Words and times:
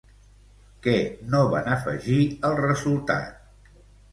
Què 0.87 0.95
no 1.35 1.41
van 1.53 1.69
afegir 1.75 2.17
al 2.51 2.59
resultat? 2.61 3.77